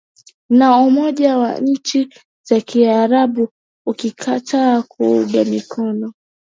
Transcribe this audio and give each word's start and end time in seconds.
na 0.49 0.77
umoja 0.79 1.37
wa 1.37 1.59
nchi 1.59 2.09
za 2.43 2.61
kiarabu 2.61 3.49
ukikataa 3.85 4.81
kuunga 4.81 5.43
mkono 5.45 6.13